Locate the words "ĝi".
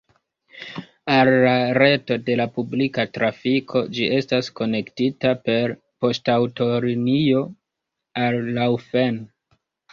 3.99-4.09